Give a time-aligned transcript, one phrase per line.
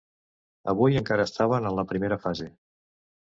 [0.71, 2.51] Avui encara estaven en la primera fase.